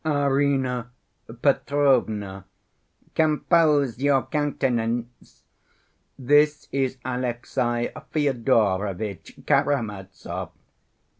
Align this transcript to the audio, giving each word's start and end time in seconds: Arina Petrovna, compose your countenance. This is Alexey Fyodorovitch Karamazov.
Arina 0.03 0.89
Petrovna, 1.43 2.45
compose 3.13 3.99
your 3.99 4.23
countenance. 4.25 5.43
This 6.17 6.67
is 6.71 6.97
Alexey 7.05 7.89
Fyodorovitch 8.11 9.45
Karamazov. 9.45 10.49